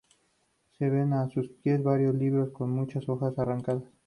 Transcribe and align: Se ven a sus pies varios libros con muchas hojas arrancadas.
Se 0.71 0.89
ven 0.89 1.13
a 1.13 1.29
sus 1.29 1.47
pies 1.61 1.83
varios 1.83 2.15
libros 2.15 2.49
con 2.49 2.71
muchas 2.71 3.07
hojas 3.07 3.37
arrancadas. 3.37 3.83